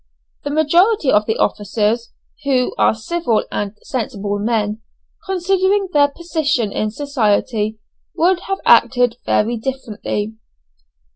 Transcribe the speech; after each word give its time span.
The 0.43 0.49
majority 0.49 1.11
of 1.11 1.27
the 1.27 1.37
officers 1.37 2.09
who 2.43 2.73
are 2.75 2.95
civil 2.95 3.43
and 3.51 3.77
sensible 3.83 4.39
men, 4.39 4.81
considering 5.27 5.89
their 5.93 6.07
position 6.07 6.71
in 6.71 6.89
society 6.89 7.77
would 8.15 8.39
have 8.49 8.57
acted 8.65 9.17
very 9.27 9.57
differently. 9.57 10.33